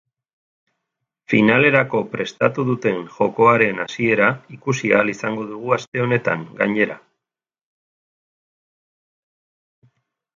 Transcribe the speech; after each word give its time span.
Finalerako 1.33 1.99
prestatu 2.13 2.63
duten 2.69 3.03
jokoaren 3.17 3.81
hasiera 3.83 4.29
ikusi 4.55 4.91
ahal 4.95 5.11
izango 5.13 5.45
dugu 5.51 5.75
aste 5.77 6.03
honetan, 6.05 6.47
gainera. 6.63 6.97